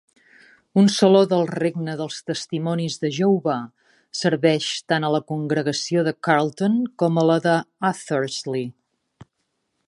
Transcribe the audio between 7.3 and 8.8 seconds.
la d'Athersley.